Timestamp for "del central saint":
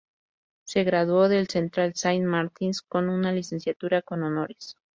1.29-2.25